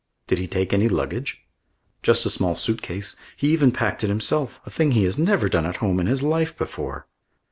[0.25, 1.45] "Did he take any luggage?"
[2.01, 3.15] "Just a small suit case.
[3.37, 6.23] He even packed it himself, a thing he has never done at home in his
[6.23, 7.05] life before."